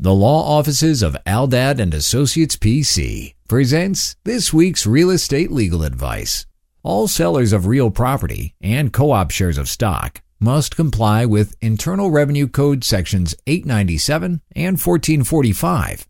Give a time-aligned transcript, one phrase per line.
[0.00, 6.46] The law offices of Aldad and Associates PC presents this week's real estate legal advice.
[6.84, 12.46] All sellers of real property and co-op shares of stock must comply with Internal Revenue
[12.46, 16.06] Code sections 897 and 1445.